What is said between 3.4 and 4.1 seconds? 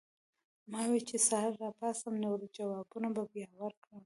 ورکړم